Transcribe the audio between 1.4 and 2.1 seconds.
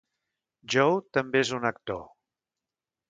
és un actor.